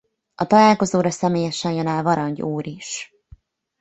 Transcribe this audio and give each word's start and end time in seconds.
A 0.35 0.45
találkozóra 0.45 1.09
személyesen 1.09 1.71
jön 1.71 1.87
el 1.87 2.03
Varangy 2.03 2.41
úr 2.41 2.67
is. 2.67 3.11